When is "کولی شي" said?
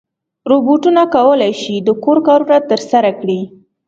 1.15-1.75